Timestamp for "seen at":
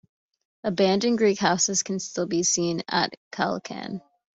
2.41-3.13